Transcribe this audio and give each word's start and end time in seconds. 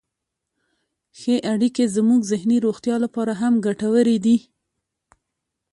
ښې 1.19 1.35
اړیکې 1.53 1.83
زموږ 1.95 2.21
ذهني 2.31 2.57
روغتیا 2.65 2.95
لپاره 3.03 3.33
هم 3.41 3.53
ګټورې 3.65 4.17
دي. 4.25 4.37